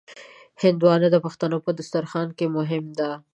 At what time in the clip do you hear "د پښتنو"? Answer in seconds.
1.11-1.57